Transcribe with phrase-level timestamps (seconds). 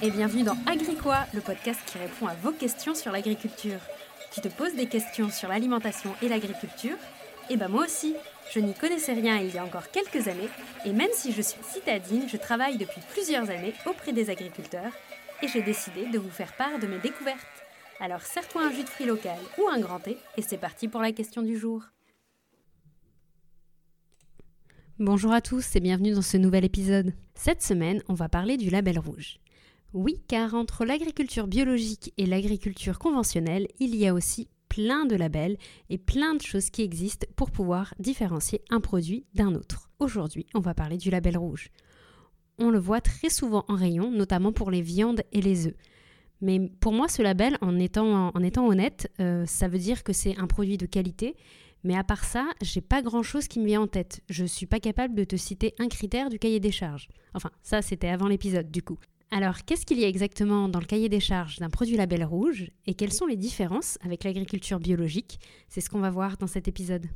[0.00, 3.80] et bienvenue dans Agricois, le podcast qui répond à vos questions sur l'agriculture.
[4.32, 6.96] Tu te poses des questions sur l'alimentation et l'agriculture
[7.50, 8.14] Eh ben moi aussi,
[8.54, 10.48] je n'y connaissais rien il y a encore quelques années,
[10.84, 14.92] et même si je suis citadine, je travaille depuis plusieurs années auprès des agriculteurs,
[15.42, 17.64] et j'ai décidé de vous faire part de mes découvertes.
[17.98, 21.00] Alors serre-toi un jus de fruits local ou un grand thé, et c'est parti pour
[21.00, 21.82] la question du jour.
[25.00, 27.14] Bonjour à tous et bienvenue dans ce nouvel épisode.
[27.34, 29.38] Cette semaine, on va parler du label rouge.
[29.94, 35.56] Oui, car entre l'agriculture biologique et l'agriculture conventionnelle, il y a aussi plein de labels
[35.88, 39.88] et plein de choses qui existent pour pouvoir différencier un produit d'un autre.
[39.98, 41.70] Aujourd'hui, on va parler du label rouge.
[42.58, 45.76] On le voit très souvent en rayon, notamment pour les viandes et les œufs.
[46.42, 50.46] Mais pour moi, ce label, en étant, honnête, euh, ça veut dire que c'est un
[50.46, 51.34] produit de qualité,
[51.82, 54.20] mais à part ça, j'ai pas grand chose qui me vient en tête.
[54.28, 57.08] Je suis pas capable de te citer un critère du cahier des charges.
[57.32, 58.98] Enfin, ça c'était avant l'épisode du coup.
[59.30, 62.70] Alors, qu'est-ce qu'il y a exactement dans le cahier des charges d'un produit label rouge
[62.86, 65.38] et quelles sont les différences avec l'agriculture biologique?
[65.68, 67.06] C'est ce qu'on va voir dans cet épisode.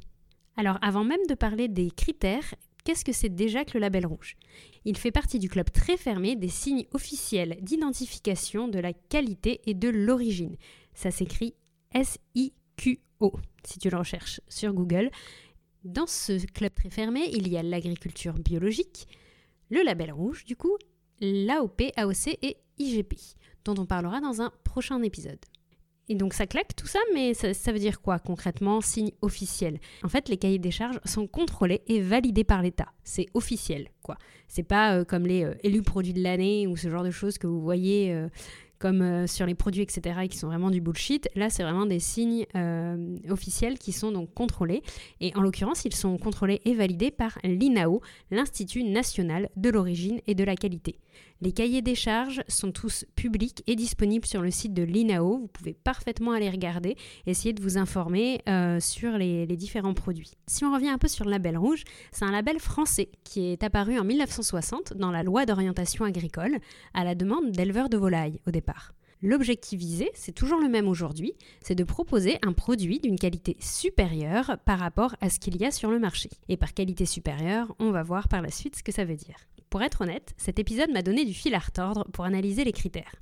[0.56, 4.36] Alors, avant même de parler des critères, qu'est-ce que c'est déjà que le label rouge?
[4.84, 9.72] Il fait partie du club très fermé des signes officiels d'identification de la qualité et
[9.72, 10.56] de l'origine.
[10.92, 11.54] Ça s'écrit
[11.94, 13.32] S-I-Q-O
[13.64, 15.10] si tu le recherches sur Google.
[15.84, 19.08] Dans ce club très fermé, il y a l'agriculture biologique,
[19.70, 20.76] le label rouge du coup,
[21.22, 23.14] l'AOP, AOC et IGP,
[23.64, 25.38] dont on parlera dans un prochain épisode.
[26.08, 29.78] Et donc ça claque tout ça, mais ça, veut dire quoi concrètement Signe officiel?
[30.02, 32.88] En fait, les cahiers des charges sont contrôlés et validés par l'État.
[33.04, 34.18] C'est officiel, quoi.
[34.48, 37.38] C'est pas euh, comme les euh, élus produits de l'année ou ce genre de choses
[37.38, 38.28] que vous voyez euh,
[38.82, 41.28] comme euh, sur les produits, etc., qui sont vraiment du bullshit.
[41.36, 44.82] Là, c'est vraiment des signes euh, officiels qui sont donc contrôlés.
[45.20, 48.02] Et en l'occurrence, ils sont contrôlés et validés par l'INAO,
[48.32, 50.98] l'Institut national de l'origine et de la qualité.
[51.40, 55.38] Les cahiers des charges sont tous publics et disponibles sur le site de l'INAO.
[55.38, 56.96] Vous pouvez parfaitement aller regarder,
[57.26, 60.32] essayer de vous informer euh, sur les, les, différents produits.
[60.46, 63.64] Si on revient un peu sur le label rouge, c'est un label français qui est
[63.64, 66.58] apparu en 1960 dans la loi d'orientation agricole
[66.94, 68.71] à la demande d'éleveurs de volailles au départ.
[69.24, 74.56] L'objectif visé, c'est toujours le même aujourd'hui, c'est de proposer un produit d'une qualité supérieure
[74.64, 76.28] par rapport à ce qu'il y a sur le marché.
[76.48, 79.36] Et par qualité supérieure, on va voir par la suite ce que ça veut dire.
[79.70, 83.14] Pour être honnête, cet épisode m'a donné du fil à retordre pour analyser les critères.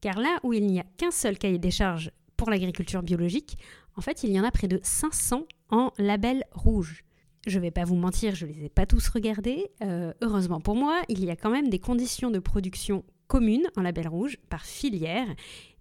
[0.00, 3.58] Car là où il n'y a qu'un seul cahier des charges pour l'agriculture biologique,
[3.96, 7.04] en fait il y en a près de 500 en label rouge.
[7.46, 9.70] Je vais pas vous mentir, je les ai pas tous regardés.
[9.82, 13.82] Euh, heureusement pour moi, il y a quand même des conditions de production communes en
[13.82, 15.26] label rouge par filière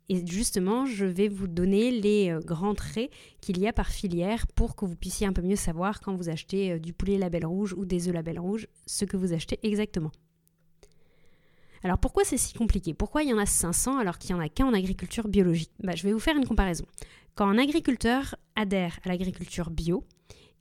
[0.09, 3.09] et justement, je vais vous donner les euh, grands traits
[3.39, 6.29] qu'il y a par filière pour que vous puissiez un peu mieux savoir quand vous
[6.29, 9.59] achetez euh, du poulet label rouge ou des œufs label rouge, ce que vous achetez
[9.63, 10.11] exactement.
[11.83, 12.93] Alors pourquoi c'est si compliqué?
[12.93, 15.71] Pourquoi il y en a 500 alors qu'il n'y en a qu'un en agriculture biologique?
[15.81, 16.85] Bah, Je vais vous faire une comparaison.
[17.35, 20.05] Quand un agriculteur adhère à l'agriculture bio,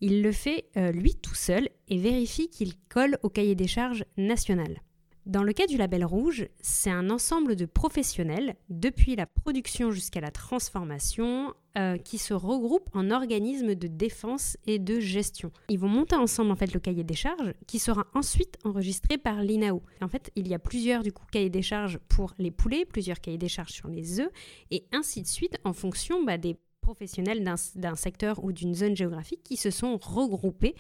[0.01, 4.05] il le fait euh, lui tout seul et vérifie qu'il colle au cahier des charges
[4.17, 4.81] national.
[5.25, 10.21] Dans le cas du label rouge, c'est un ensemble de professionnels, depuis la production jusqu'à
[10.21, 15.53] la transformation, euh, qui se regroupent en organismes de défense et de gestion.
[15.69, 19.43] Ils vont monter ensemble en fait le cahier des charges, qui sera ensuite enregistré par
[19.43, 19.81] l'INAO.
[20.01, 23.21] En fait, il y a plusieurs du coup cahiers des charges pour les poulets, plusieurs
[23.21, 24.31] cahiers des charges sur les œufs,
[24.73, 27.45] et ainsi de suite en fonction bah, des professionnels
[27.77, 30.75] d'un secteur ou d'une zone géographique qui se sont regroupés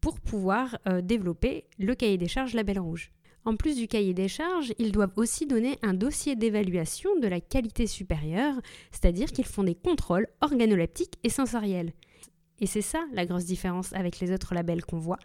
[0.00, 3.12] pour pouvoir euh, développer le cahier des charges label rouge.
[3.44, 7.40] En plus du cahier des charges, ils doivent aussi donner un dossier d'évaluation de la
[7.40, 8.54] qualité supérieure,
[8.92, 11.92] c'est-à-dire qu'ils font des contrôles organoleptiques et sensoriels.
[12.60, 15.18] Et c'est ça la grosse différence avec les autres labels qu'on voit.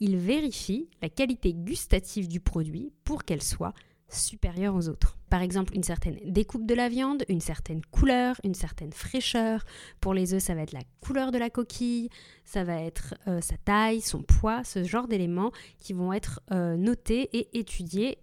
[0.00, 3.74] Ils vérifient la qualité gustative du produit pour qu'elle soit
[4.14, 5.16] supérieure aux autres.
[5.30, 9.64] Par exemple, une certaine découpe de la viande, une certaine couleur, une certaine fraîcheur.
[10.00, 12.10] Pour les œufs, ça va être la couleur de la coquille,
[12.44, 16.76] ça va être euh, sa taille, son poids, ce genre d'éléments qui vont être euh,
[16.76, 18.18] notés et étudiés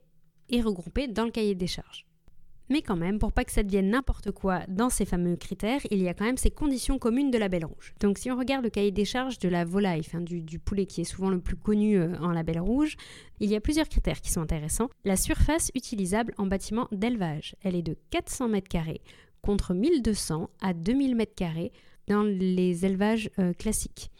[0.49, 2.08] et regroupés dans le cahier des charges.
[2.69, 6.01] Mais quand même, pour pas que ça devienne n'importe quoi dans ces fameux critères, il
[6.01, 7.95] y a quand même ces conditions communes de label rouge.
[7.99, 11.05] Donc si on regarde le cahier des charges de la volaille, du, poulet qui est
[11.05, 12.95] souvent le plus connu euh, en label rouge,
[13.39, 14.89] il y a plusieurs critères qui sont intéressants.
[15.03, 18.97] La surface utilisable en bâtiment d'élevage, elle est de 400 m2
[19.41, 21.71] contre 1200 à 2000 m2
[22.07, 24.11] dans les élevages euh, classiques.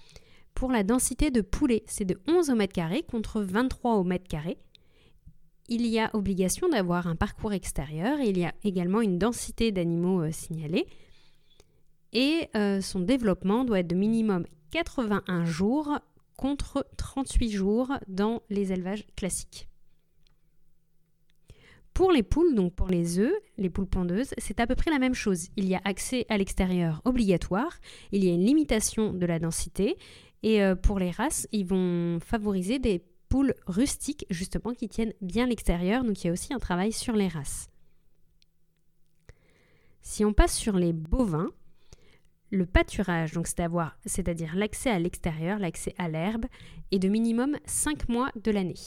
[0.56, 4.58] Pour la densité de poulet, c'est de 11 au mètre contre 23 au mètre carré
[5.70, 10.22] il y a obligation d'avoir un parcours extérieur, il y a également une densité d'animaux
[10.22, 10.88] euh, signalés,
[12.12, 16.00] et euh, son développement doit être de minimum 81 jours
[16.38, 19.68] contre 38 jours dans les élevages classiques.
[21.94, 25.00] Pour les poules, donc pour les œufs, les poules pondeuses, c'est à peu près la
[25.00, 25.50] même chose.
[25.58, 27.78] Il y a accès à l'extérieur obligatoire,
[28.12, 29.98] il y a une limitation de la densité,
[30.42, 35.48] et euh, pour les races, ils vont favoriser des poules rustiques, justement, qui tiennent bien
[35.48, 37.70] l'extérieur, donc il y a aussi un travail sur les races.
[40.02, 41.52] Si on passe sur les bovins,
[42.52, 46.46] le pâturage, donc c'est-à-dire l'accès à l'extérieur, l'accès à l'herbe,
[46.92, 48.80] est de minimum 5 mois de l'année.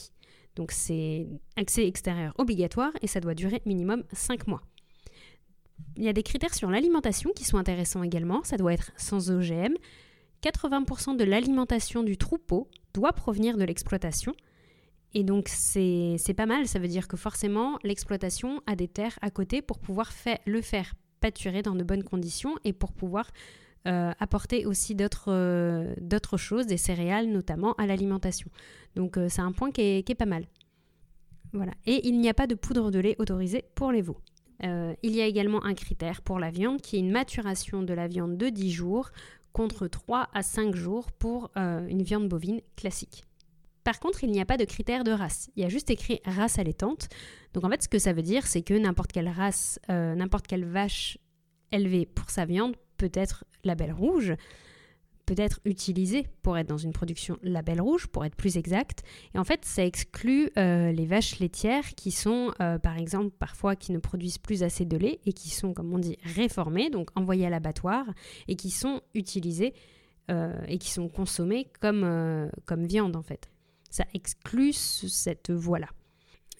[0.55, 4.61] Donc c'est accès extérieur obligatoire et ça doit durer minimum 5 mois.
[5.95, 8.43] Il y a des critères sur l'alimentation qui sont intéressants également.
[8.43, 9.75] Ça doit être sans OGM.
[10.43, 14.33] 80% de l'alimentation du troupeau doit provenir de l'exploitation.
[15.13, 19.29] Et donc c'est pas mal, ça veut dire que forcément l'exploitation a des terres à
[19.29, 20.11] côté pour pouvoir
[20.45, 23.31] le faire pâturer dans de bonnes conditions et pour pouvoir
[23.85, 24.95] euh, apporter aussi
[25.27, 28.49] euh, d'autres choses, des céréales notamment à l'alimentation.
[28.95, 30.45] Donc euh, c'est un point qui est, pas mal.
[31.51, 31.73] Voilà.
[31.85, 34.19] Et il n'y a pas de poudre de lait autorisée pour les veaux.
[34.61, 38.07] il y a également un critère pour la viande qui est une maturation de la
[38.07, 39.11] viande de 10 jours
[39.53, 43.23] contre 3 à 5 jours pour une viande bovine classique.
[43.83, 45.49] Par contre, il n'y a pas de critère de race.
[45.55, 47.09] Il y a juste écrit race allaitante.
[47.53, 50.65] Donc en fait, ce que ça veut dire, c'est que n'importe quelle race, n'importe quelle
[50.65, 51.17] vache
[51.71, 54.33] élevée pour sa viande peut être label rouge,
[55.25, 59.03] peut être utilisé pour être dans une production label rouge, pour être plus exact.
[59.33, 63.75] Et en fait, ça exclut euh, les vaches laitières qui sont, euh, par exemple, parfois
[63.75, 67.09] qui ne produisent plus assez de lait et qui sont, comme on dit, réformées, donc
[67.15, 68.05] envoyées à l'abattoir,
[68.47, 69.73] et qui sont utilisées
[70.31, 73.49] euh, et qui sont consommées comme, comme viande, en fait.
[73.89, 75.87] Ça exclut cette voie-là.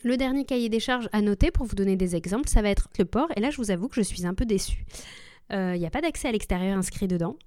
[0.04, 2.90] Le dernier cahier des charges à noter pour vous donner des exemples, ça va être
[3.00, 3.30] le porc.
[3.38, 4.86] Et là, je vous avoue que je suis un peu déçue.
[5.50, 7.38] Il n'y a pas d'accès à l'extérieur inscrit dedans.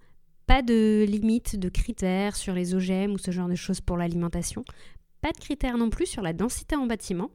[0.46, 4.64] Pas de limite de critères sur les OGM ou ce genre de choses pour l'alimentation.
[5.20, 7.30] Pas de critères non plus sur la densité en bâtiment.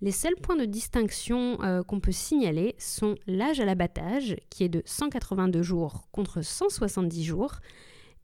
[0.00, 4.68] Les seuls points de distinction euh, qu'on peut signaler sont l'âge à l'abattage, qui est
[4.68, 7.56] de 182 jours contre 170 jours,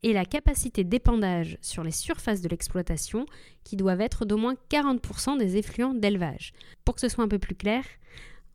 [0.02, 3.26] et la capacité d'épandage sur les surfaces de l'exploitation,
[3.64, 6.52] qui doivent être d'au moins 40% des effluents d'élevage.
[6.84, 7.84] Pour que ce soit un peu plus clair,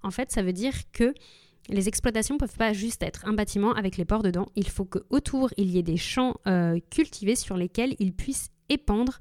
[0.04, 1.14] en fait, ça veut dire que
[1.70, 4.48] les exploitations ne peuvent pas juste être un bâtiment avec les porcs dedans.
[4.56, 9.20] Il faut qu'autour, il y ait des champs euh, cultivés sur lesquels ils puissent épandre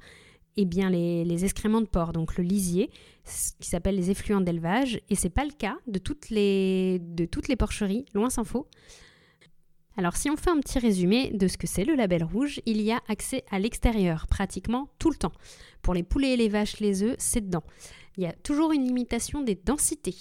[0.56, 2.90] eh bien, les, excréments de porc, donc le lisier,
[3.24, 5.00] ce qui s'appelle les effluents d'élevage.
[5.10, 8.44] Et ce n'est pas le cas de toutes, les, de toutes les porcheries, loin s'en
[8.44, 8.68] faut.
[9.96, 12.80] Alors si on fait un petit résumé de ce que c'est le label rouge, il
[12.80, 15.32] y a accès à l'extérieur pratiquement tout le temps.
[15.82, 17.62] Pour les poulets, les vaches, les œufs, c'est dedans.
[18.16, 20.16] Il y a toujours une limitation des densités.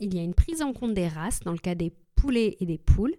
[0.00, 2.66] Il y a une prise en compte des races dans le cas des poulets et
[2.66, 3.14] des poules.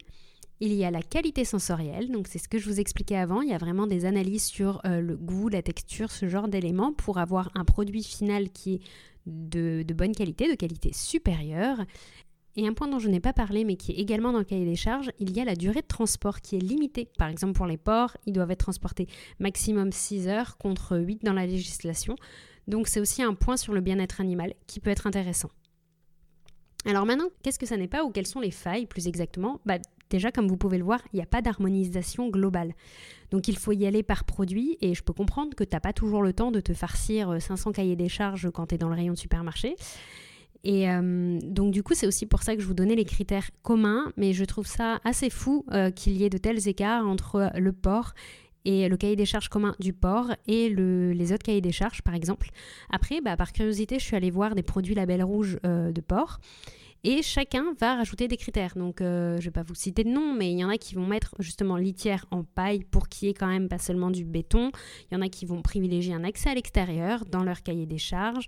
[0.61, 3.41] Il y a la qualité sensorielle, donc c'est ce que je vous expliquais avant.
[3.41, 6.93] Il y a vraiment des analyses sur euh, le goût, la texture, ce genre d'éléments
[6.93, 8.81] pour avoir un produit final qui est
[9.25, 11.83] de, de, bonne qualité, de qualité supérieure.
[12.57, 14.63] Et un point dont je n'ai pas parlé, mais qui est également dans le cahier
[14.63, 17.09] des charges, il y a la durée de transport qui est limitée.
[17.17, 19.07] Par exemple, pour les porcs, ils doivent être transportés
[19.39, 22.15] maximum 6 heures contre 8 dans la législation.
[22.69, 25.49] Donc c'est aussi un point sur le bien-être animal qui peut être intéressant.
[26.85, 29.59] Alors maintenant, qu'est-ce que ça n'est pas ou quelles sont les failles plus exactement?
[29.65, 29.77] Bah,
[30.09, 32.73] Déjà, comme vous pouvez le voir, il n'y a pas d'harmonisation globale.
[33.31, 35.93] Donc il faut y aller par produit et je peux comprendre que tu n'as pas
[35.93, 38.89] toujours le temps de te farcir 500 euh, cahiers des charges quand tu es dans
[38.89, 39.75] le rayon de supermarché.
[40.63, 43.49] Et euh, donc du coup, c'est aussi pour ça que je vous donnais les critères
[43.63, 47.51] communs, mais je trouve ça assez fou euh, qu'il y ait de tels écarts entre
[47.55, 48.13] le port
[48.65, 52.15] et le cahier des charges commun du port et les autres cahiers des charges, par
[52.15, 52.49] exemple.
[52.89, 56.39] Après, bah, par curiosité, je suis allée voir des produits label rouge euh, de port.
[57.07, 58.73] Et chacun va rajouter des critères.
[58.75, 60.77] Donc, euh, je ne vais pas vous citer de nom, mais il y en a
[60.79, 64.09] qui vont mettre justement litière en paille pour qu'il y ait quand même pas seulement
[64.09, 64.71] du béton.
[65.11, 67.99] Il y en a qui vont privilégier un accès à l'extérieur dans leur cahier des
[67.99, 68.47] charges.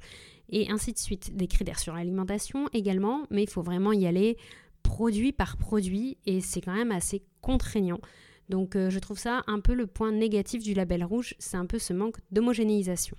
[0.50, 1.36] Et ainsi de suite.
[1.36, 4.38] Des critères sur l'alimentation également, mais il faut vraiment y aller
[4.82, 6.18] produit par produit.
[6.26, 8.00] Et c'est quand même assez contraignant.
[8.50, 11.66] Donc euh, je trouve ça un peu le point négatif du label rouge, c'est un
[11.66, 13.18] peu ce manque d'homogénéisation.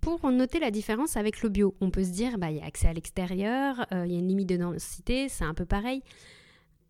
[0.00, 2.64] Pour noter la différence avec le bio, on peut se dire bah il y a
[2.64, 6.02] accès à l'extérieur, euh, il y a une limite de densité, c'est un peu pareil.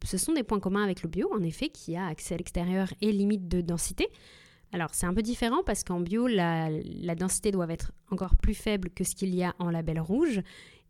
[0.04, 2.92] Ce sont des points communs avec le bio, en effet, qui a accès à l'extérieur
[3.00, 4.08] et limite de densité.
[4.72, 8.54] Alors c'est un peu différent parce qu'en bio, la, la, densité doit être encore plus
[8.54, 10.40] faible que ce qu'il y a en label rouge.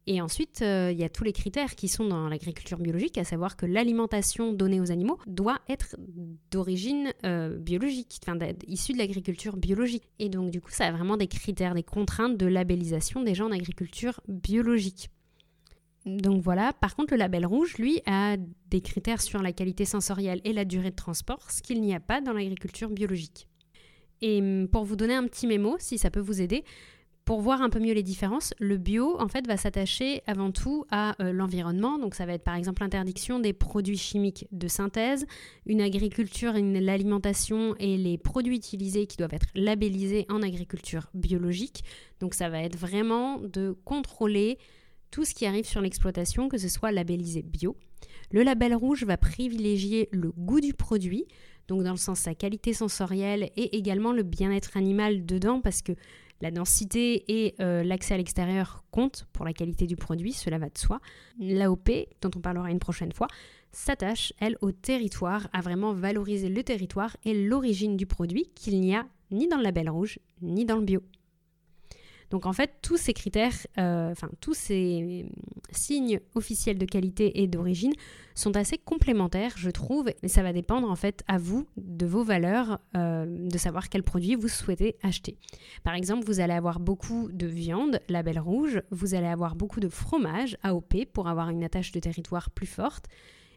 [0.08, 3.24] Et ensuite, euh, il y a tous les critères qui sont dans l'agriculture biologique, à
[3.24, 5.96] savoir que l'alimentation donnée aux animaux doit être
[6.50, 10.08] d'origine euh, biologique, enfin, issue de l'agriculture biologique.
[10.18, 13.52] Et donc, du coup, ça a vraiment des critères, des contraintes de labellisation déjà en
[13.52, 15.10] agriculture biologique.
[16.04, 18.36] Donc voilà, par contre, le label rouge, lui, a
[18.70, 22.00] des critères sur la qualité sensorielle et la durée de transport, ce qu'il n'y a
[22.00, 23.46] pas dans l'agriculture biologique.
[24.20, 26.64] Et hum, pour vous donner un petit mémo, si ça peut vous aider,
[27.32, 30.84] pour voir un peu mieux les différences, le bio en fait va s'attacher avant tout
[30.90, 31.98] à euh, l'environnement.
[31.98, 35.24] Donc ça va être par exemple l'interdiction des produits chimiques de synthèse,
[35.64, 41.84] une agriculture, l'alimentation et les produits utilisés qui doivent être labellisés en agriculture biologique.
[42.20, 44.58] Donc ça va être vraiment de contrôler
[45.10, 47.78] tout ce qui arrive sur l'exploitation, que ce soit labellisé bio.
[48.30, 51.24] Le label rouge va privilégier le goût du produit,
[51.66, 55.92] donc dans le sens sa qualité sensorielle et également le bien-être animal dedans parce que
[56.42, 60.68] la densité et euh, l'accès à l'extérieur comptent pour la qualité du produit, cela va
[60.68, 61.00] de soi.
[61.38, 61.88] L'AOP,
[62.20, 63.28] dont on parlera une prochaine fois,
[63.70, 68.94] s'attache, elle, au territoire, à vraiment valoriser le territoire et l'origine du produit qu'il n'y
[68.94, 71.00] a ni dans le label rouge, ni dans le bio.
[72.32, 75.26] Donc en fait, tous ces critères, euh, enfin tous ces
[75.70, 77.92] signes officiels de qualité et d'origine
[78.34, 82.24] sont assez complémentaires, je trouve, et ça va dépendre en fait à vous, de vos
[82.24, 85.36] valeurs, euh, de savoir quel produit vous souhaitez acheter.
[85.84, 89.90] Par exemple, vous allez avoir beaucoup de viande, label rouge, vous allez avoir beaucoup de
[89.90, 93.08] fromage, AOP, pour avoir une attache de territoire plus forte.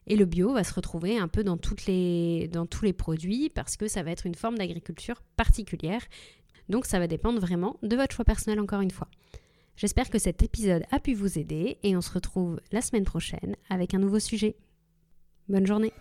[0.07, 4.03] Et le bio va se retrouver un peu dans tous les produits parce que ça
[4.03, 6.01] va être une forme d'agriculture particulière
[6.69, 9.07] donc ça va dépendre vraiment de votre choix personnel encore une fois.
[9.75, 13.55] J'espère que cet épisode a pu vous aider et on se retrouve la semaine prochaine
[13.69, 14.55] avec un nouveau sujet.
[15.49, 15.91] Bonne journée